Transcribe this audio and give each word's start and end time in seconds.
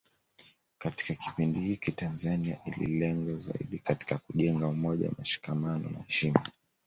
Katika 0.77 1.13
kipindi 1.13 1.59
hiki 1.59 1.91
Tanzania 1.91 2.59
ililenga 2.65 3.37
zaidi 3.37 3.79
katika 3.79 4.17
kujenga 4.17 4.67
umoja 4.67 5.11
mshikamano 5.19 5.89
na 5.89 5.99
heshima 6.03 6.43